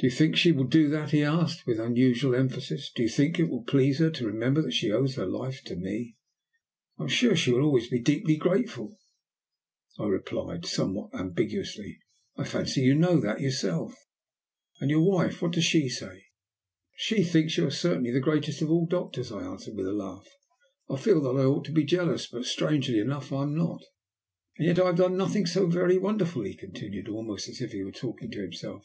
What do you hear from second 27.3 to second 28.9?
as if he were talking to himself.